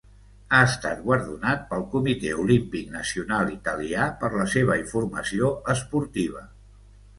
Ha 0.51 0.59
estat 0.69 1.03
guardonat 1.09 1.61
pel 1.73 1.85
Comitè 1.91 2.31
Olímpic 2.45 2.89
Nacional 2.95 3.53
Italià 3.59 4.09
per 4.25 4.33
la 4.41 4.49
seva 4.57 4.81
informació 4.87 5.55
esportiva. 5.77 6.47